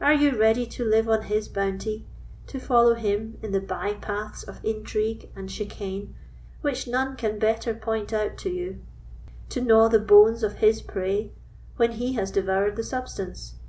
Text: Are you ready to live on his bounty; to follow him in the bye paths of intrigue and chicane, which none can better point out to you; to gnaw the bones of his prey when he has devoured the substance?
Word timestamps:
Are 0.00 0.12
you 0.14 0.36
ready 0.36 0.66
to 0.66 0.84
live 0.84 1.08
on 1.08 1.22
his 1.26 1.46
bounty; 1.48 2.04
to 2.48 2.58
follow 2.58 2.94
him 2.94 3.38
in 3.40 3.52
the 3.52 3.60
bye 3.60 3.94
paths 3.94 4.42
of 4.42 4.58
intrigue 4.64 5.30
and 5.36 5.48
chicane, 5.48 6.12
which 6.60 6.88
none 6.88 7.14
can 7.16 7.38
better 7.38 7.72
point 7.72 8.12
out 8.12 8.36
to 8.38 8.50
you; 8.50 8.80
to 9.50 9.60
gnaw 9.60 9.86
the 9.88 10.00
bones 10.00 10.42
of 10.42 10.54
his 10.54 10.82
prey 10.82 11.30
when 11.76 11.92
he 11.92 12.14
has 12.14 12.32
devoured 12.32 12.74
the 12.74 12.82
substance? 12.82 13.60